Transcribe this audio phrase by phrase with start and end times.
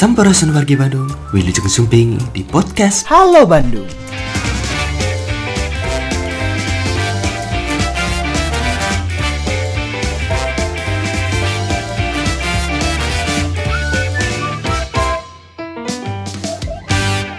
[0.00, 3.84] Sampurasun wargi Bandung, Wilujeng Sumping di podcast Halo Bandung.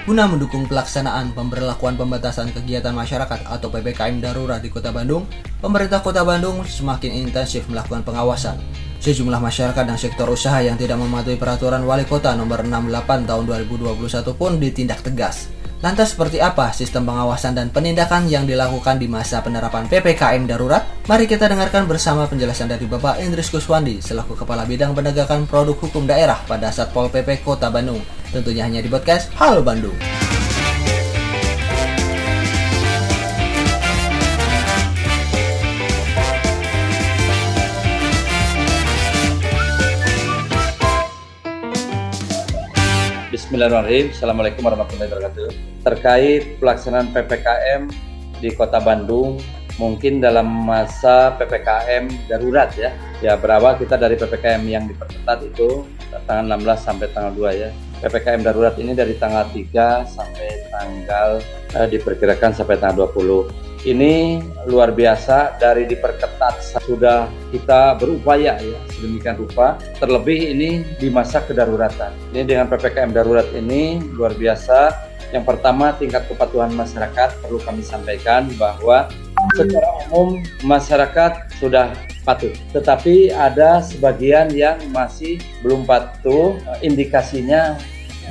[0.06, 5.26] Guna mendukung pelaksanaan pemberlakuan pembatasan kegiatan masyarakat atau PPKM darurat di Kota Bandung,
[5.66, 8.62] pemerintah Kota Bandung semakin intensif melakukan pengawasan.
[9.02, 13.98] Sejumlah masyarakat dan sektor usaha yang tidak mematuhi peraturan Wali Kota nomor 68 tahun 2021
[14.38, 15.50] pun ditindak tegas.
[15.82, 20.86] Lantas seperti apa sistem pengawasan dan penindakan yang dilakukan di masa penerapan PPKM darurat?
[21.10, 26.06] Mari kita dengarkan bersama penjelasan dari Bapak Indris Kuswandi selaku Kepala Bidang Penegakan Produk Hukum
[26.06, 28.06] Daerah pada Satpol PP Kota Bandung.
[28.30, 29.98] Tentunya hanya di podcast Halo Bandung.
[43.62, 44.10] Bismillahirrahmanirrahim.
[44.10, 45.50] Assalamualaikum warahmatullahi wabarakatuh.
[45.86, 47.82] Terkait pelaksanaan PPKM
[48.42, 49.38] di Kota Bandung,
[49.78, 52.90] mungkin dalam masa PPKM darurat ya.
[53.22, 55.86] Ya berawal kita dari PPKM yang diperketat itu
[56.26, 57.70] tanggal 16 sampai tanggal 2 ya.
[58.02, 61.30] PPKM darurat ini dari tanggal 3 sampai tanggal
[61.78, 66.82] eh, diperkirakan sampai tanggal 20 ini luar biasa dari diperketat.
[66.86, 69.82] Sudah kita berupaya ya sedemikian rupa.
[69.98, 72.14] Terlebih ini di masa kedaruratan.
[72.34, 75.10] Ini dengan PPKM darurat ini luar biasa.
[75.32, 79.08] Yang pertama tingkat kepatuhan masyarakat perlu kami sampaikan bahwa
[79.56, 82.54] secara umum masyarakat sudah patuh.
[82.76, 87.80] Tetapi ada sebagian yang masih belum patuh indikasinya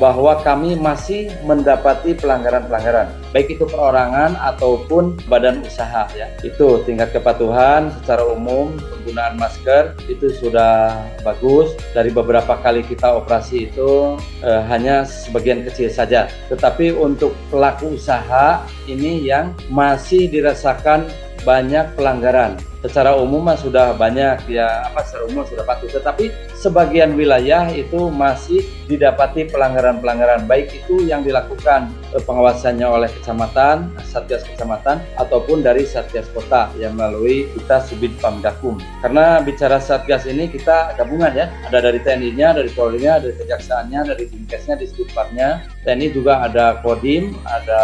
[0.01, 6.33] bahwa kami masih mendapati pelanggaran-pelanggaran, baik itu perorangan ataupun badan usaha ya.
[6.41, 11.77] Itu tingkat kepatuhan secara umum penggunaan masker itu sudah bagus.
[11.93, 16.33] Dari beberapa kali kita operasi itu eh, hanya sebagian kecil saja.
[16.48, 21.05] Tetapi untuk pelaku usaha ini yang masih dirasakan
[21.44, 27.72] banyak pelanggaran secara umum sudah banyak ya apa secara umum sudah patuh tetapi sebagian wilayah
[27.72, 35.65] itu masih didapati pelanggaran-pelanggaran baik itu yang dilakukan eh, pengawasannya oleh kecamatan, satgas kecamatan ataupun
[35.65, 38.76] dari satgas kota yang melalui kita subid pamdakum.
[39.00, 44.28] Karena bicara satgas ini kita gabungan ya, ada dari TNI-nya, dari Polri-nya, dari kejaksaannya, dari
[44.28, 45.65] Dinkesnya, di Stupatnya.
[45.81, 47.82] TNI juga ada Kodim, ada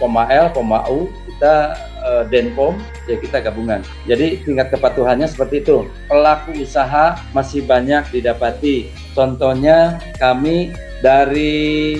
[0.00, 3.84] Pomael, Pomau, kita uh, Denpom, ya kita gabungan.
[4.08, 5.84] Jadi tingkat kepatuhannya seperti itu.
[6.08, 8.90] Pelaku usaha masih banyak didapati.
[9.12, 11.96] Contohnya kami dari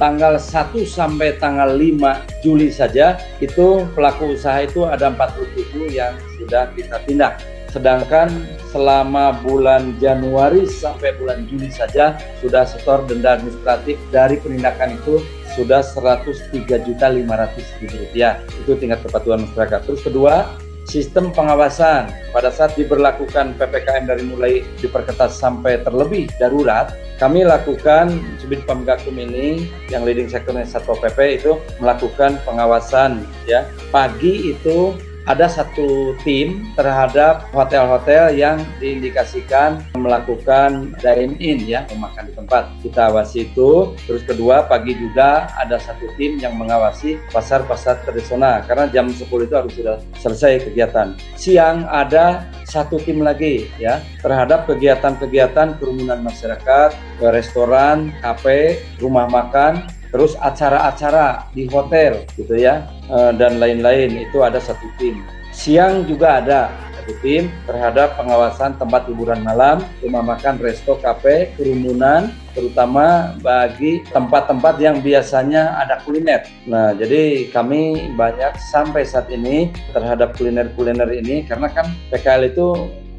[0.00, 6.72] tanggal 1 sampai tanggal 5 Juli saja itu pelaku usaha itu ada 47 yang sudah
[6.72, 7.44] kita tindak.
[7.70, 15.22] Sedangkan selama bulan Januari sampai bulan Juli saja sudah setor denda administratif dari penindakan itu
[15.54, 16.50] sudah 103
[16.82, 18.42] juta 500 ribu rupiah.
[18.58, 19.86] Itu tingkat kepatuhan masyarakat.
[19.86, 20.50] Terus kedua,
[20.90, 26.90] sistem pengawasan pada saat diberlakukan PPKM dari mulai diperketat sampai terlebih darurat
[27.22, 33.68] kami lakukan Subit Pemgakum ini yang leading sektornya Satpol PP itu melakukan pengawasan ya.
[33.92, 34.96] Pagi itu
[35.30, 42.66] ada satu tim terhadap hotel-hotel yang diindikasikan melakukan dine-in ya, memakan di tempat.
[42.82, 43.94] Kita awasi itu.
[44.10, 49.54] Terus kedua, pagi juga ada satu tim yang mengawasi pasar-pasar tradisional karena jam 10 itu
[49.54, 51.14] harus sudah selesai kegiatan.
[51.38, 56.90] Siang ada satu tim lagi ya terhadap kegiatan-kegiatan kerumunan masyarakat,
[57.22, 62.86] restoran, kafe, rumah makan, terus acara-acara di hotel gitu ya.
[63.10, 65.18] Eh, dan lain-lain itu ada satu tim.
[65.50, 72.30] Siang juga ada satu tim terhadap pengawasan tempat hiburan malam rumah makan resto kafe kerumunan
[72.54, 76.46] terutama bagi tempat-tempat yang biasanya ada kuliner.
[76.70, 82.68] Nah jadi kami banyak sampai saat ini terhadap kuliner-kuliner ini karena kan PKL itu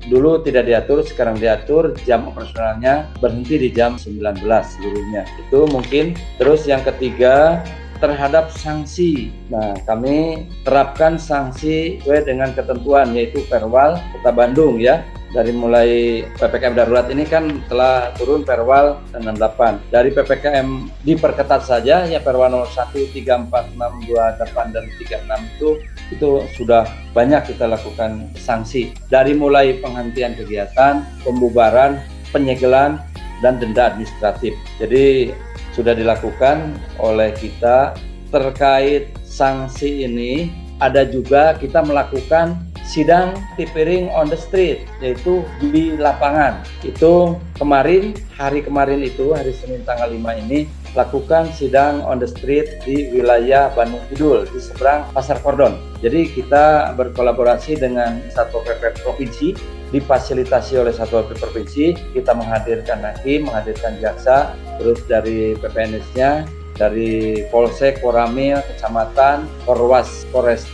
[0.10, 5.28] dulu tidak diatur, sekarang diatur jam operasionalnya berhenti di jam 19 seluruhnya.
[5.48, 6.18] Itu mungkin.
[6.42, 7.62] Terus yang ketiga
[8.02, 9.30] terhadap sanksi.
[9.54, 16.76] Nah, kami terapkan sanksi sesuai dengan ketentuan yaitu Perwal Kota Bandung ya dari mulai PPKM
[16.76, 19.80] darurat ini kan telah turun Perwal 68.
[19.88, 25.56] Dari PPKM diperketat saja ya Perwal nomor 1, 3, 4, 6, 2, 8 dan 36
[25.56, 25.70] itu
[26.12, 26.30] itu
[26.60, 26.84] sudah
[27.16, 28.92] banyak kita lakukan sanksi.
[29.08, 32.04] Dari mulai penghentian kegiatan, pembubaran,
[32.36, 33.00] penyegelan
[33.40, 34.52] dan denda administratif.
[34.84, 35.32] Jadi
[35.72, 37.96] sudah dilakukan oleh kita
[38.32, 40.52] terkait sanksi ini
[40.84, 46.60] ada juga kita melakukan sidang tipiring on the street yaitu di lapangan.
[46.84, 52.84] Itu kemarin hari kemarin itu hari Senin tanggal 5 ini lakukan sidang on the street
[52.84, 55.80] di wilayah Bandung Kidul di seberang Pasar Kordon.
[56.04, 59.56] Jadi kita berkolaborasi dengan Satpol PP Provinsi
[59.96, 66.48] difasilitasi oleh Satpol PP Provinsi, kita menghadirkan hakim, menghadirkan jaksa, terus dari PPNS-nya,
[66.80, 70.24] dari Polsek, Koramil, Kecamatan, Korwas,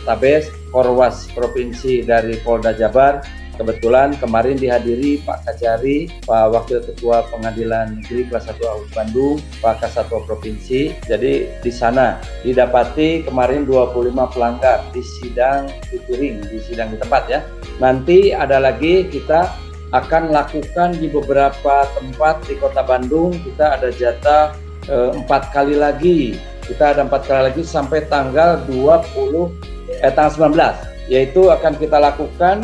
[0.06, 3.20] Tabes, Korwas Provinsi dari Polda Jabar,
[3.58, 9.82] Kebetulan kemarin dihadiri Pak Kajari, Pak Wakil Ketua Pengadilan Negeri Kelas 1 Aus Bandung, Pak
[9.82, 10.94] Kasatwa Provinsi.
[11.10, 15.98] Jadi di sana didapati kemarin 25 pelanggar di sidang di
[16.38, 17.42] di sidang di tempat ya.
[17.82, 19.50] Nanti ada lagi kita
[19.90, 23.34] akan lakukan di beberapa tempat di Kota Bandung.
[23.42, 24.54] Kita ada jatah
[24.86, 26.38] eh, empat kali lagi.
[26.68, 32.60] Kita ada empat kali lagi sampai tanggal 20 eh tanggal 19 yaitu akan kita lakukan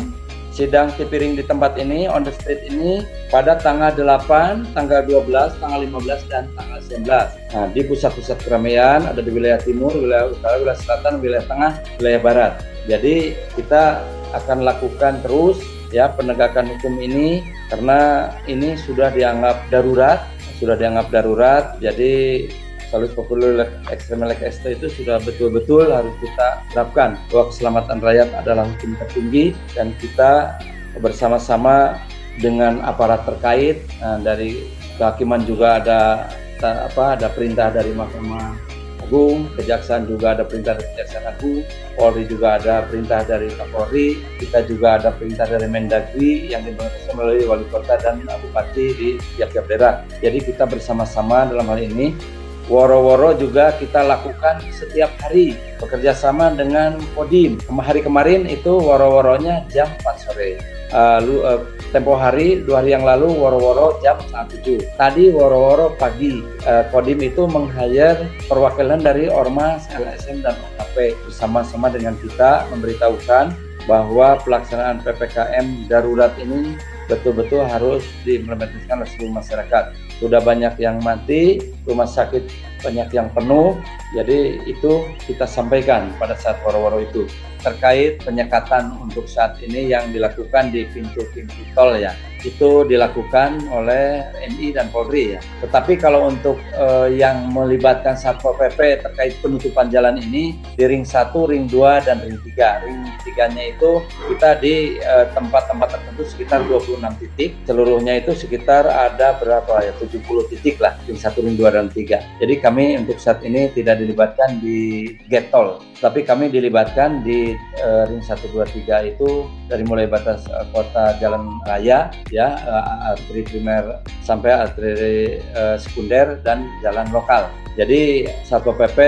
[0.55, 5.79] sidang Cipiring di tempat ini on the street ini pada tanggal 8, tanggal 12, tanggal
[5.83, 7.03] 15 dan tanggal 19.
[7.51, 12.21] Nah, di pusat-pusat keramaian ada di wilayah timur, wilayah utara, wilayah selatan, wilayah tengah, wilayah
[12.23, 12.53] barat.
[12.87, 13.99] Jadi kita
[14.31, 15.59] akan lakukan terus
[15.91, 20.23] ya penegakan hukum ini karena ini sudah dianggap darurat,
[20.63, 21.75] sudah dianggap darurat.
[21.83, 22.47] Jadi
[22.95, 28.95] Salus Populer Ekstrem Ekstro itu sudah betul-betul harus kita terapkan bahwa keselamatan rakyat adalah hukum
[28.95, 30.55] tertinggi dan kita
[31.03, 31.99] bersama-sama
[32.39, 36.31] dengan aparat terkait nah, dari kehakiman juga ada
[36.63, 38.63] apa ada perintah dari Mahkamah
[39.03, 41.67] Agung, Kejaksaan juga ada perintah dari Kejaksaan Agung,
[41.99, 47.43] Polri juga ada perintah dari Kapolri, kita juga ada perintah dari Mendagri yang dibangun melalui
[47.43, 50.01] wali kota dan bupati di tiap-tiap daerah.
[50.25, 52.17] Jadi kita bersama-sama dalam hal ini
[52.65, 57.61] Woro-woro juga kita lakukan setiap hari bekerja sama dengan Kodim.
[57.61, 60.57] Hari kemarin itu woro-woronya jam 4 sore.
[60.89, 61.59] Uh, uh,
[61.93, 64.97] tempo hari dua hari yang lalu woro-woro jam 7.
[64.97, 72.17] Tadi woro-woro pagi uh, Kodim itu meng-hire perwakilan dari Ormas, LSM dan OKP bersama-sama dengan
[72.17, 73.53] kita memberitahukan
[73.85, 76.73] bahwa pelaksanaan PPKM darurat ini
[77.05, 79.83] betul-betul harus diimplementasikan oleh seluruh masyarakat
[80.19, 82.47] sudah banyak yang mati, rumah sakit
[82.83, 83.75] banyak yang penuh,
[84.13, 87.25] jadi itu kita sampaikan pada saat waro-waro itu
[87.65, 92.13] terkait penyekatan untuk saat ini yang dilakukan di pintu-pintu tol ya
[92.45, 95.41] itu dilakukan oleh TNI dan Polri ya.
[95.65, 101.33] Tetapi kalau untuk uh, yang melibatkan Satpol PP terkait penutupan jalan ini di ring 1,
[101.49, 102.85] ring 2 dan ring 3.
[102.85, 107.51] Ring 3-nya itu kita di eh, tempat-tempat uh, tertentu sekitar 26 titik.
[107.65, 112.41] Seluruhnya itu sekitar ada berapa ya 70 titik lah ring 1, ring 2 dan 3.
[112.41, 118.05] Jadi kami untuk saat ini tidak dilibatkan di gate tol, tapi kami dilibatkan di uh,
[118.05, 123.47] ring 1 2 3 itu dari mulai batas uh, kota jalan raya ya uh, arteri
[123.47, 127.47] primer sampai arteri uh, sekunder dan jalan lokal.
[127.79, 128.99] Jadi Satpol PP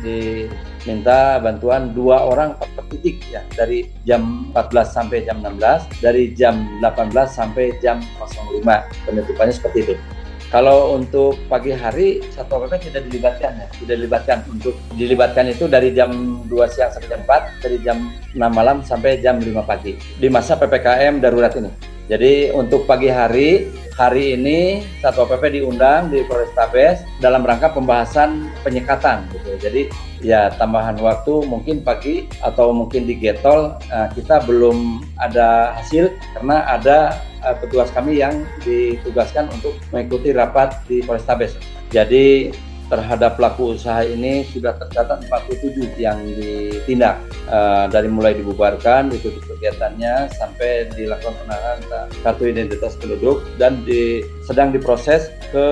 [0.00, 6.68] diminta bantuan dua orang per titik ya dari jam 14 sampai jam 16, dari jam
[6.80, 8.64] 18 sampai jam 05.
[9.08, 9.94] Penutupannya seperti itu.
[10.50, 15.94] Kalau untuk pagi hari Satpol PP tidak dilibatkan ya, tidak dilibatkan untuk dilibatkan itu dari
[15.96, 16.10] jam
[16.44, 17.98] 2 siang sampai jam 4, dari jam
[18.36, 21.89] 6 malam sampai jam 5 pagi di masa PPKM darurat ini.
[22.10, 29.30] Jadi untuk pagi hari, hari ini Satpol PP diundang di Polrestabes dalam rangka pembahasan penyekatan
[29.30, 29.54] gitu.
[29.62, 29.86] Jadi
[30.18, 36.66] ya tambahan waktu mungkin pagi atau mungkin di Getol uh, kita belum ada hasil karena
[36.66, 37.14] ada
[37.46, 41.54] uh, petugas kami yang ditugaskan untuk mengikuti rapat di Polrestabes.
[41.94, 42.50] Jadi
[42.90, 50.26] terhadap pelaku usaha ini sudah tercatat 47 yang ditindak uh, dari mulai dibubarkan, ditutup kegiatannya
[50.34, 55.66] sampai dilakukan penahanan kartu identitas penduduk dan di, sedang diproses ke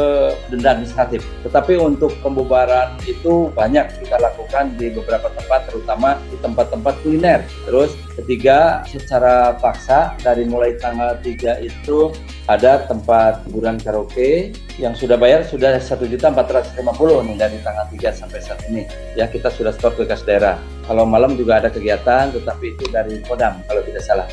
[0.49, 1.27] denda administratif.
[1.43, 7.43] Tetapi untuk pembubaran itu banyak kita lakukan di beberapa tempat terutama di tempat-tempat kuliner.
[7.67, 12.15] Terus ketiga secara paksa dari mulai tanggal 3 itu
[12.47, 17.35] ada tempat hiburan karaoke yang sudah bayar sudah satu juta empat ratus lima puluh nih
[17.35, 18.87] dari tanggal 3 sampai saat ini.
[19.19, 20.55] Ya kita sudah store ke kas daerah.
[20.87, 24.31] Kalau malam juga ada kegiatan tetapi itu dari Kodam kalau tidak salah.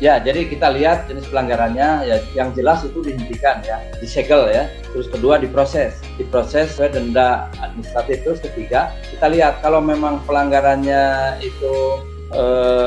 [0.00, 2.08] Ya jadi kita lihat jenis pelanggarannya.
[2.08, 3.84] Ya yang jelas itu dihentikan ya.
[4.00, 4.64] Disegel ya.
[4.96, 6.00] Terus kedua diproses.
[6.16, 8.24] Diproses sesuai denda administratif.
[8.24, 12.00] Terus ketiga kita lihat kalau memang pelanggarannya itu
[12.32, 12.42] e,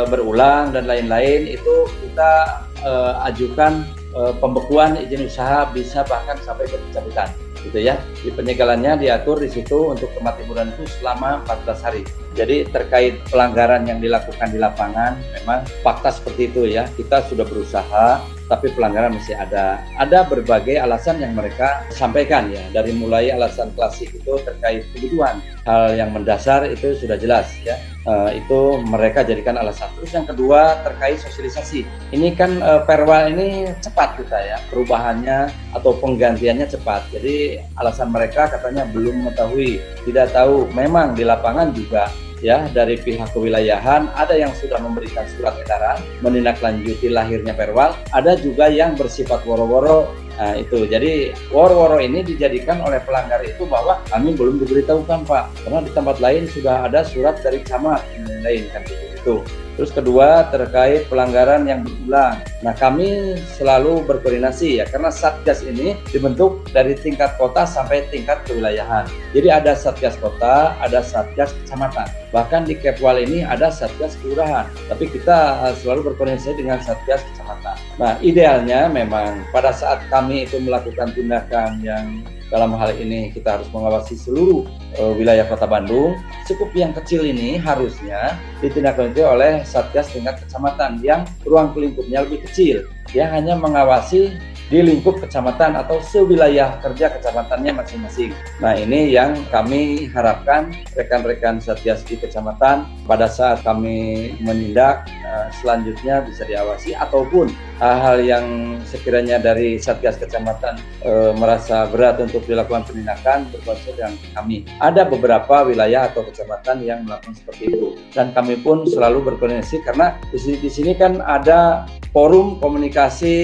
[0.10, 2.92] berulang dan lain-lain itu kita e,
[3.30, 3.86] ajukan
[4.16, 7.30] uh, pembekuan izin usaha bisa bahkan sampai ke pencabutan.
[7.66, 7.98] gitu ya.
[8.22, 12.02] Di penyegalannya diatur di situ untuk tempat hiburan itu selama 14 hari.
[12.38, 16.86] Jadi terkait pelanggaran yang dilakukan di lapangan, memang fakta seperti itu ya.
[16.94, 19.82] Kita sudah berusaha tapi pelanggaran masih ada.
[19.98, 25.42] Ada berbagai alasan yang mereka sampaikan ya, dari mulai alasan klasik itu terkait kebutuhan.
[25.66, 27.78] Hal yang mendasar itu sudah jelas ya.
[28.06, 29.90] Uh, itu mereka jadikan alasan.
[29.98, 31.90] Terus yang kedua terkait sosialisasi.
[32.14, 37.10] Ini kan uh, perwa ini cepat kita ya, perubahannya atau penggantiannya cepat.
[37.10, 40.70] Jadi alasan mereka katanya belum mengetahui, tidak tahu.
[40.78, 42.06] Memang di lapangan juga
[42.46, 44.14] ya dari pihak kewilayahan.
[44.14, 47.98] Ada yang sudah memberikan surat edaran menindaklanjuti lahirnya perwal.
[48.14, 50.14] Ada juga yang bersifat woro-woro.
[50.38, 55.80] Nah itu, jadi woro-woro ini dijadikan oleh pelanggar itu bahwa kami belum diberitahukan Pak, karena
[55.82, 58.04] di tempat lain sudah ada surat dari camat
[58.44, 59.42] lain kan itu.
[59.76, 62.40] Terus kedua terkait pelanggaran yang berulang.
[62.64, 69.04] Nah kami selalu berkoordinasi ya karena satgas ini dibentuk dari tingkat kota sampai tingkat kewilayahan.
[69.36, 72.08] Jadi ada satgas kota, ada satgas kecamatan.
[72.32, 74.68] Bahkan di Kepwal ini ada satgas kelurahan.
[74.88, 77.76] Tapi kita eh, selalu berkoordinasi dengan satgas kecamatan.
[78.00, 82.24] Nah idealnya memang pada saat kami itu melakukan tindakan yang
[82.56, 84.64] dalam hal ini kita harus mengawasi seluruh
[84.96, 86.16] uh, wilayah Kota Bandung.
[86.48, 92.88] Cukup yang kecil ini harusnya ditindaklanjuti oleh Satgas tingkat kecamatan yang ruang lingkupnya lebih kecil.
[93.12, 94.32] Dia hanya mengawasi
[94.70, 98.34] di lingkup kecamatan atau sewilayah kerja kecamatannya masing-masing.
[98.58, 106.26] Nah ini yang kami harapkan rekan-rekan Satgas di kecamatan pada saat kami menindak uh, selanjutnya
[106.26, 108.46] bisa diawasi ataupun hal-hal yang
[108.88, 114.58] sekiranya dari Satgas Kecamatan uh, merasa berat untuk dilakukan penindakan berkoordinasi dengan kami.
[114.80, 120.18] Ada beberapa wilayah atau kecamatan yang melakukan seperti itu dan kami pun selalu berkoordinasi karena
[120.32, 123.36] di sini, di sini kan ada forum komunikasi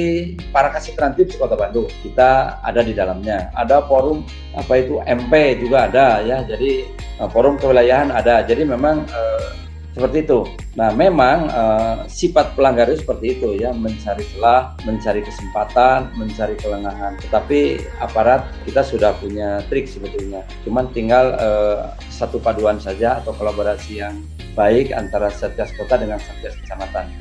[0.56, 1.88] para kasih transit Kota Bandung.
[2.02, 3.52] Kita ada di dalamnya.
[3.54, 4.24] Ada forum
[4.56, 6.44] apa itu MP juga ada ya.
[6.48, 6.88] Jadi
[7.20, 8.42] uh, forum kewilayahan ada.
[8.48, 9.50] Jadi memang uh,
[9.92, 10.48] seperti itu.
[10.80, 17.20] Nah, memang uh, sifat pelanggar itu seperti itu ya, mencari celah, mencari kesempatan, mencari kelengahan.
[17.20, 20.48] Tetapi aparat kita sudah punya trik sebetulnya.
[20.64, 24.16] Cuman tinggal uh, satu paduan saja atau kolaborasi yang
[24.56, 27.12] baik antara Satgas Kota dengan Satgas Kecamatan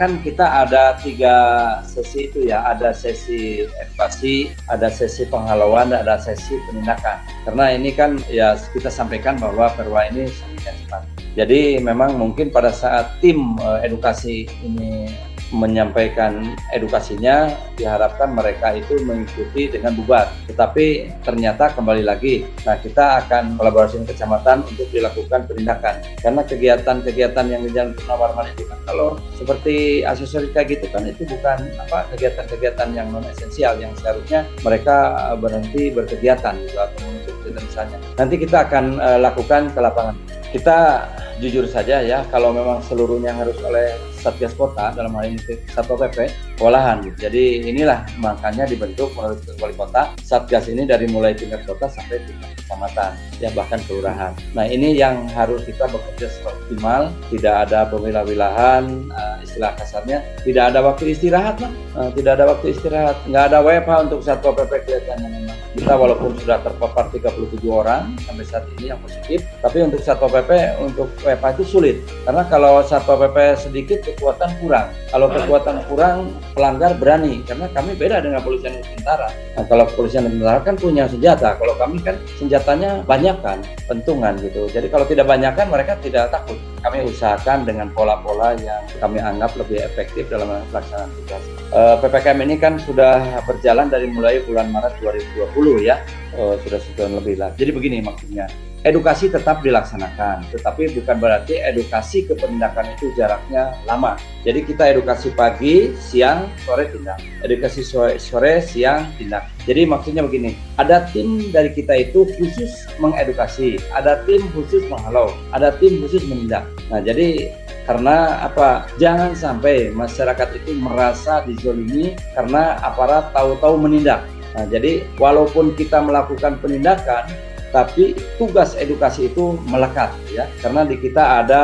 [0.00, 1.36] kan kita ada tiga
[1.84, 7.20] sesi itu ya, ada sesi edukasi, ada sesi penghalauan, ada sesi penindakan.
[7.44, 11.02] Karena ini kan ya kita sampaikan bahwa perwa ini sangat cepat.
[11.36, 15.12] Jadi memang mungkin pada saat tim uh, edukasi ini
[15.50, 20.30] menyampaikan edukasinya diharapkan mereka itu mengikuti dengan bubar.
[20.46, 20.86] Tetapi
[21.22, 25.94] ternyata kembali lagi nah kita akan kolaborasi dengan kecamatan untuk dilakukan penindakan.
[26.22, 31.58] Karena kegiatan-kegiatan yang dijalankan Purnawarman itu kan kalau seperti aksesoris kayak gitu kan itu bukan
[31.78, 34.96] apa kegiatan-kegiatan yang non esensial yang seharusnya mereka
[35.38, 37.98] berhenti berkegiatan gitu atau menutup misalnya.
[38.14, 40.14] Nanti kita akan uh, lakukan ke lapangan.
[40.50, 41.06] Kita
[41.40, 45.40] jujur saja ya kalau memang seluruhnya harus oleh Satgas Kota dalam hal ini
[45.72, 47.26] Satpol PP kewalahan gitu.
[47.28, 52.52] Jadi inilah makanya dibentuk melalui wali kota Satgas ini dari mulai tingkat kota sampai tingkat
[52.60, 54.36] kecamatan ya bahkan kelurahan.
[54.52, 60.80] Nah ini yang harus kita bekerja optimal, tidak ada pemilah-wilahan uh, istilah kasarnya, tidak ada
[60.84, 65.28] waktu istirahat lah, uh, tidak ada waktu istirahat, nggak ada WFH untuk Satpol PP kelihatannya
[65.32, 65.58] memang.
[65.70, 70.50] Kita walaupun sudah terpapar 37 orang sampai saat ini yang positif, tapi untuk Satpol PP
[70.82, 71.96] untuk WFH itu sulit
[72.28, 74.88] karena kalau Satpol PP sedikit kekuatan kurang.
[75.10, 76.18] Kalau kekuatan kurang,
[76.52, 79.30] pelanggar berani karena kami beda dengan polisian tentara.
[79.56, 84.66] Nah, kalau polisian tentara kan punya senjata, kalau kami kan senjatanya banyak kan, pentungan gitu.
[84.70, 86.58] Jadi kalau tidak banyak kan mereka tidak takut.
[86.80, 91.42] Kami usahakan dengan pola-pola yang kami anggap lebih efektif dalam pelaksanaan tugas.
[91.70, 96.02] Eh, PPKM ini kan sudah berjalan dari mulai bulan Maret 2020 ya,
[96.34, 97.54] uh, sudah setahun lebih lah.
[97.54, 98.50] Jadi begini maksudnya,
[98.82, 104.16] edukasi tetap dilaksanakan, tetapi bukan berarti edukasi ke penindakan itu jaraknya lama.
[104.40, 107.20] Jadi kita edukasi pagi, siang, sore tindak.
[107.44, 109.52] Edukasi sore, sore siang, tindak.
[109.68, 115.76] Jadi maksudnya begini, ada tim dari kita itu khusus mengedukasi, ada tim khusus menghalau, ada
[115.76, 116.64] tim khusus menindak.
[116.88, 117.52] Nah jadi
[117.84, 118.86] karena apa?
[119.02, 124.22] Jangan sampai masyarakat itu merasa dizolimi karena aparat tahu-tahu menindak.
[124.54, 127.26] Nah, jadi walaupun kita melakukan penindakan,
[127.70, 130.46] tapi tugas edukasi itu melekat ya.
[130.58, 131.62] Karena di kita ada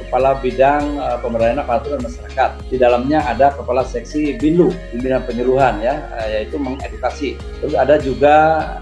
[0.00, 2.50] kepala bidang uh, pemberdayaan aparatur masyarakat.
[2.68, 7.36] Di dalamnya ada kepala seksi binlu pimpinan penyuluhan ya uh, yaitu mengedukasi.
[7.60, 8.34] Terus ada juga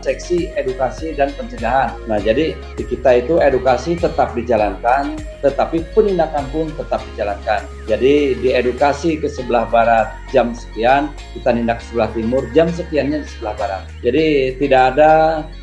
[0.02, 1.94] seksi edukasi dan pencegahan.
[2.06, 7.66] Nah jadi di kita itu edukasi tetap dijalankan tetapi penindakan pun tetap dijalankan.
[7.88, 13.28] Jadi di edukasi ke sebelah barat jam sekian kita nindak sebelah timur jam sekiannya di
[13.28, 15.12] sebelah barat jadi tidak ada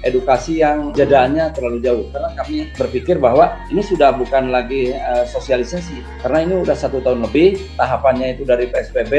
[0.03, 5.99] edukasi yang jadanya terlalu jauh karena kami berpikir bahwa ini sudah bukan lagi uh, sosialisasi
[6.23, 9.13] karena ini udah satu tahun lebih tahapannya itu dari PSBB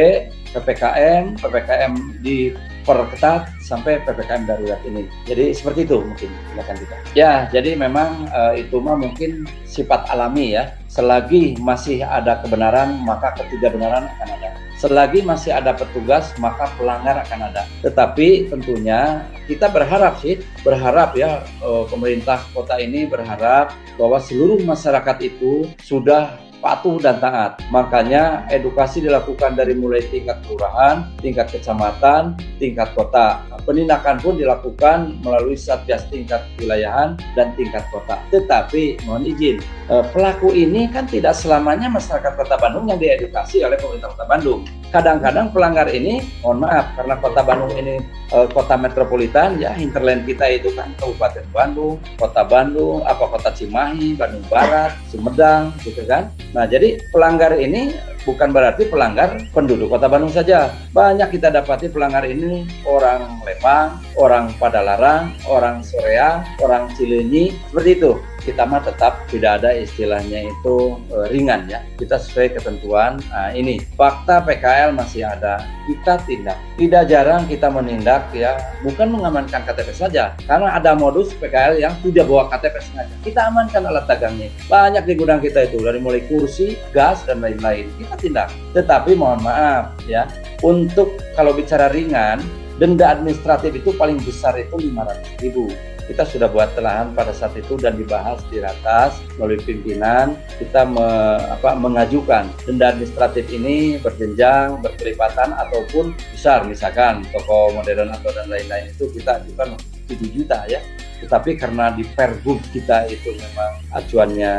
[0.56, 1.92] PPKM PPKM
[2.24, 2.52] di
[2.88, 5.04] perketat sampai ppkm darurat ini.
[5.28, 6.96] Jadi seperti itu mungkin silakan kita.
[7.12, 10.72] Ya, jadi memang uh, itu mah mungkin sifat alami ya.
[10.88, 14.67] Selagi masih ada kebenaran, maka ketidakbenaran akan ada.
[14.78, 17.66] Selagi masih ada petugas, maka pelanggar akan ada.
[17.82, 25.18] Tetapi tentunya kita berharap sih, berharap ya uh, pemerintah kota ini berharap bahwa seluruh masyarakat
[25.26, 27.58] itu sudah patuh dan taat.
[27.70, 33.42] Makanya edukasi dilakukan dari mulai tingkat kelurahan, tingkat kecamatan, tingkat kota.
[33.64, 38.16] Penindakan pun dilakukan melalui satgas tingkat wilayahan dan tingkat kota.
[38.32, 39.60] Tetapi mohon izin,
[39.92, 44.60] eh, pelaku ini kan tidak selamanya masyarakat Kota Bandung yang diedukasi oleh pemerintah Kota Bandung.
[44.88, 48.00] Kadang-kadang pelanggar ini, mohon maaf, karena Kota Bandung ini
[48.32, 54.16] eh, kota metropolitan, ya hinterland kita itu kan Kabupaten Bandung, Kota Bandung, apa Kota Cimahi,
[54.16, 56.32] Bandung Barat, Sumedang, gitu kan.
[56.56, 57.92] Nah, jadi pelanggar ini
[58.24, 60.72] bukan berarti pelanggar penduduk Kota Bandung saja.
[60.96, 68.12] Banyak kita dapati pelanggar ini orang Lembang, orang Padalarang, orang Soreang, orang Cilenyi, seperti itu
[68.48, 71.84] kita mah tetap tidak ada istilahnya itu e, ringan ya.
[72.00, 73.20] Kita sesuai ketentuan.
[73.28, 75.60] Nah, ini fakta PKL masih ada.
[75.84, 76.56] Kita tindak.
[76.80, 82.24] Tidak jarang kita menindak ya, bukan mengamankan KTP saja, karena ada modus PKL yang tidak
[82.24, 83.14] bawa KTP sengaja.
[83.20, 84.48] Kita amankan alat dagangnya.
[84.70, 87.92] Banyak di gudang kita itu dari mulai kursi, gas dan lain-lain.
[88.00, 88.48] Kita tindak.
[88.72, 90.24] Tetapi mohon maaf ya,
[90.64, 92.40] untuk kalau bicara ringan,
[92.78, 95.68] denda administratif itu paling besar itu 500 ribu
[96.08, 100.40] kita sudah buat telahan pada saat itu dan dibahas di ratas melalui pimpinan.
[100.56, 101.04] Kita me,
[101.52, 106.64] apa, mengajukan denda administratif ini berjenjang berkelipatan ataupun besar.
[106.64, 109.76] Misalkan toko modern atau dan lain-lain itu kita ajukan
[110.08, 110.80] 7 juta ya.
[111.20, 114.54] Tetapi karena di pergub kita itu memang acuannya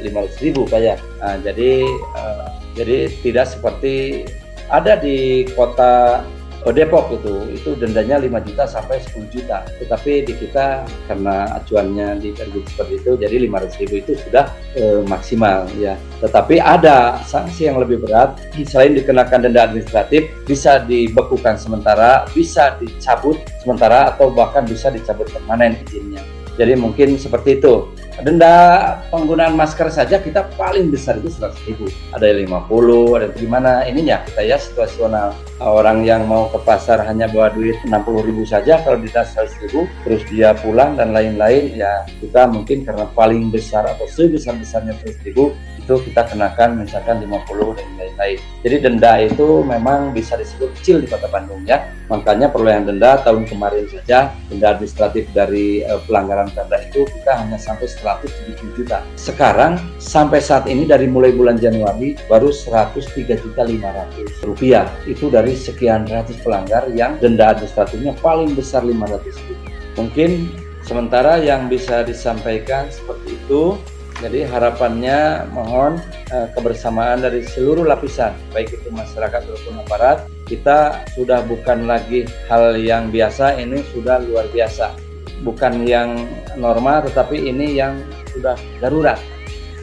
[0.00, 0.96] 500 ribu pak ya.
[1.20, 1.84] Nah, jadi
[2.16, 4.24] uh, jadi tidak seperti
[4.72, 6.24] ada di kota
[6.74, 9.62] Depok itu itu dendanya 5 juta sampai 10 juta.
[9.82, 15.00] Tetapi di kita karena acuannya di Pergub seperti itu jadi 500 ribu itu sudah eh,
[15.06, 15.94] maksimal ya.
[16.22, 18.38] Tetapi ada sanksi yang lebih berat.
[18.66, 25.78] Selain dikenakan denda administratif bisa dibekukan sementara bisa dicabut sementara atau bahkan bisa dicabut permanen
[25.86, 27.92] izinnya jadi mungkin seperti itu.
[28.16, 31.84] Denda penggunaan masker saja kita paling besar itu 100 ribu.
[32.16, 35.36] Ada yang 50, ada yang gimana ininya kita ya situasional.
[35.60, 37.92] Orang yang mau ke pasar hanya bawa duit 60
[38.24, 43.04] ribu saja kalau denda 100 ribu, terus dia pulang dan lain-lain ya kita mungkin karena
[43.12, 45.52] paling besar atau sebesar-besarnya 100 ribu
[45.86, 48.38] itu kita kenakan misalkan 50 dan lain-lain.
[48.66, 51.86] Jadi denda itu memang bisa disebut kecil di Kota Bandung ya.
[52.10, 57.32] Makanya perlu yang denda tahun kemarin saja denda administratif dari uh, pelanggaran perda itu kita
[57.38, 59.06] hanya sampai 170 juta.
[59.14, 64.90] Sekarang sampai saat ini dari mulai bulan Januari baru 103 juta 500 rupiah.
[65.06, 69.54] Itu dari sekian ratus pelanggar yang denda administratifnya paling besar 500 ribu.
[69.96, 70.50] Mungkin
[70.82, 73.78] sementara yang bisa disampaikan seperti itu
[74.16, 76.00] jadi harapannya mohon
[76.32, 80.24] uh, kebersamaan dari seluruh lapisan, baik itu masyarakat maupun aparat.
[80.48, 84.96] Kita sudah bukan lagi hal yang biasa, ini sudah luar biasa.
[85.44, 86.16] Bukan yang
[86.56, 88.00] normal, tetapi ini yang
[88.32, 89.20] sudah darurat.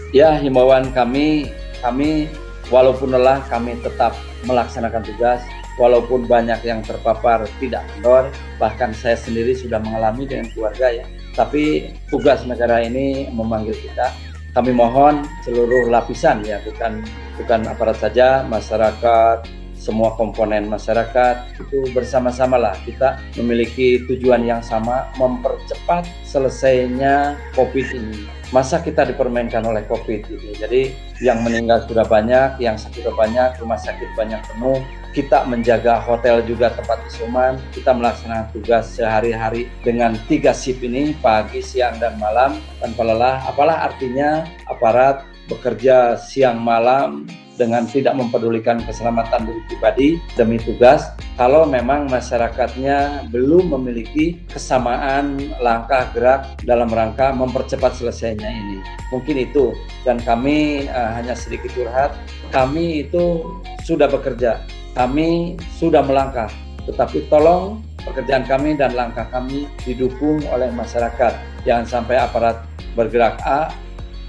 [0.09, 1.53] Ya, himbauan kami,
[1.85, 2.25] kami
[2.73, 4.17] walaupun lelah, kami tetap
[4.49, 5.45] melaksanakan tugas.
[5.73, 8.29] Walaupun banyak yang terpapar tidak kendor,
[8.61, 14.13] bahkan saya sendiri sudah mengalami dengan keluarga ya tapi tugas negara ini memanggil kita.
[14.53, 17.01] Kami mohon seluruh lapisan ya, bukan
[17.41, 19.49] bukan aparat saja, masyarakat,
[19.83, 28.23] semua komponen masyarakat itu bersama-sama lah kita memiliki tujuan yang sama mempercepat selesainya COVID ini.
[28.55, 30.47] Masa kita dipermainkan oleh COVID gitu.
[30.55, 34.79] Jadi yang meninggal sudah banyak, yang sakit sudah banyak, rumah sakit banyak penuh,
[35.13, 41.61] kita menjaga hotel juga tempat isoman, kita melaksanakan tugas sehari-hari dengan tiga sip ini, pagi,
[41.61, 43.37] siang, dan malam, tanpa lelah.
[43.45, 51.13] Apalah artinya aparat bekerja siang malam dengan tidak mempedulikan keselamatan diri pribadi demi tugas.
[51.37, 58.81] Kalau memang masyarakatnya belum memiliki kesamaan langkah gerak dalam rangka mempercepat selesainya ini.
[59.13, 59.77] Mungkin itu.
[60.01, 62.17] Dan kami uh, hanya sedikit curhat,
[62.49, 63.45] kami itu
[63.85, 64.57] sudah bekerja
[64.93, 66.49] kami sudah melangkah,
[66.85, 71.33] tetapi tolong pekerjaan kami dan langkah kami didukung oleh masyarakat.
[71.65, 72.61] Jangan sampai aparat
[72.93, 73.73] bergerak A,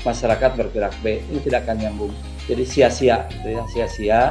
[0.04, 1.20] masyarakat bergerak B.
[1.32, 2.12] Ini tidak akan nyambung.
[2.44, 4.22] Jadi sia-sia, gitu ya, sia-sia.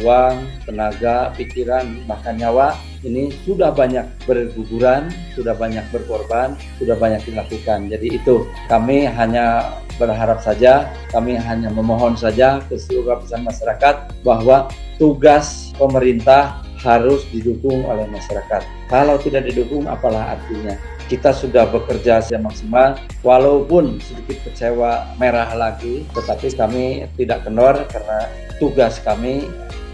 [0.00, 2.72] uang, tenaga, pikiran, bahkan nyawa
[3.04, 7.92] ini sudah banyak berguguran, sudah banyak berkorban, sudah banyak dilakukan.
[7.92, 14.72] Jadi itu kami hanya berharap saja, kami hanya memohon saja ke seluruh lapisan masyarakat bahwa
[15.00, 18.62] tugas pemerintah harus didukung oleh masyarakat.
[18.92, 20.76] Kalau tidak didukung, apalah artinya?
[21.08, 22.88] kita sudah bekerja secara maksimal
[23.20, 26.84] walaupun sedikit kecewa merah lagi tetapi kami
[27.20, 28.18] tidak kendor karena
[28.56, 29.44] tugas kami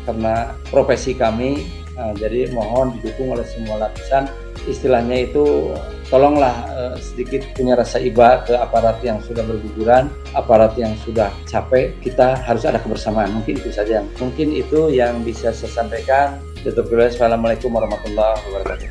[0.06, 1.66] karena profesi kami
[1.98, 4.30] nah, jadi mohon didukung oleh semua lapisan
[4.70, 5.74] istilahnya itu
[6.10, 11.94] tolonglah uh, sedikit punya rasa iba ke aparat yang sudah berguguran aparat yang sudah capek
[12.02, 17.08] kita harus ada kebersamaan mungkin itu saja mungkin itu yang bisa saya sampaikan Tutup dulu.
[17.08, 18.88] Assalamualaikum warahmatullahi wabarakatuh.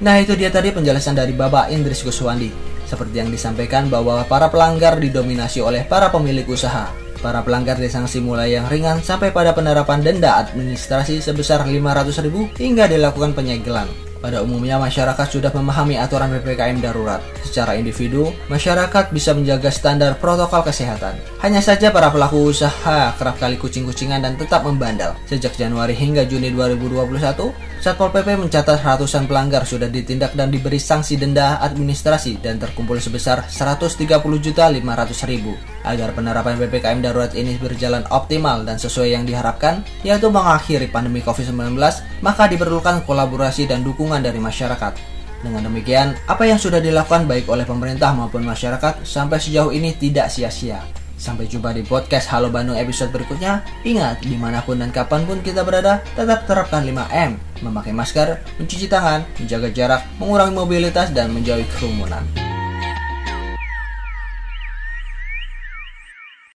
[0.00, 2.69] Nah itu dia tadi penjelasan dari Bapak Indris Guswandi.
[2.90, 6.90] Seperti yang disampaikan bahwa para pelanggar didominasi oleh para pemilik usaha.
[7.22, 13.30] Para pelanggar disanksi mulai yang ringan sampai pada penerapan denda administrasi sebesar 500.000 hingga dilakukan
[13.30, 13.86] penyegelan.
[14.20, 17.24] Pada umumnya masyarakat sudah memahami aturan PPKM darurat.
[17.40, 21.16] Secara individu, masyarakat bisa menjaga standar protokol kesehatan.
[21.40, 25.16] Hanya saja para pelaku usaha kerap kali kucing-kucingan dan tetap membandel.
[25.24, 31.16] Sejak Januari hingga Juni 2021, Satpol PP mencatat ratusan pelanggar sudah ditindak dan diberi sanksi
[31.16, 35.56] denda administrasi dan terkumpul sebesar 130 juta 500 ribu.
[35.80, 41.80] Agar penerapan PPKM darurat ini berjalan optimal dan sesuai yang diharapkan, yaitu mengakhiri pandemi COVID-19,
[42.20, 45.00] maka diperlukan kolaborasi dan dukungan dari masyarakat.
[45.40, 50.28] Dengan demikian, apa yang sudah dilakukan baik oleh pemerintah maupun masyarakat sampai sejauh ini tidak
[50.28, 50.99] sia-sia.
[51.20, 53.60] Sampai jumpa di podcast Halo Bandung episode berikutnya.
[53.84, 57.36] Ingat, di mana pun dan kapan pun kita berada, tetap terapkan 5M.
[57.60, 62.24] Memakai masker, mencuci tangan, menjaga jarak, mengurangi mobilitas, dan menjauhi kerumunan.